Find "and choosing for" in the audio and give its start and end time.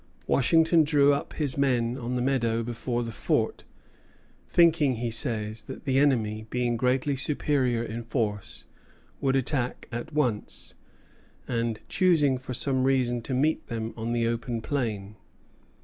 11.47-12.55